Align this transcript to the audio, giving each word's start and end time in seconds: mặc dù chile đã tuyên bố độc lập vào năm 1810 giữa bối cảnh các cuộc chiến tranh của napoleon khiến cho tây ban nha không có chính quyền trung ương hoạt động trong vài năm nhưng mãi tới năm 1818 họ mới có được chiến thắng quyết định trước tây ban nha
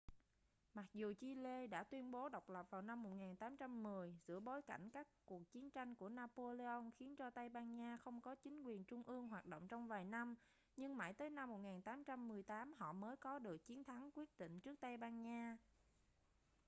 mặc 0.73 0.85
dù 0.93 1.13
chile 1.19 1.67
đã 1.67 1.83
tuyên 1.83 2.11
bố 2.11 2.29
độc 2.29 2.49
lập 2.49 2.67
vào 2.69 2.81
năm 2.81 3.03
1810 3.03 4.19
giữa 4.27 4.39
bối 4.39 4.61
cảnh 4.61 4.89
các 4.89 5.07
cuộc 5.25 5.51
chiến 5.51 5.69
tranh 5.71 5.95
của 5.95 6.09
napoleon 6.09 6.83
khiến 6.97 7.15
cho 7.15 7.29
tây 7.29 7.49
ban 7.49 7.75
nha 7.75 7.97
không 7.97 8.21
có 8.21 8.35
chính 8.35 8.61
quyền 8.63 8.83
trung 8.83 9.03
ương 9.05 9.27
hoạt 9.27 9.45
động 9.45 9.67
trong 9.67 9.87
vài 9.87 10.05
năm 10.05 10.35
nhưng 10.77 10.97
mãi 10.97 11.13
tới 11.13 11.29
năm 11.29 11.49
1818 11.49 12.73
họ 12.73 12.93
mới 12.93 13.17
có 13.17 13.39
được 13.39 13.65
chiến 13.65 13.83
thắng 13.83 14.09
quyết 14.15 14.29
định 14.37 14.59
trước 14.59 14.79
tây 14.81 14.97
ban 14.97 15.21
nha 15.21 15.57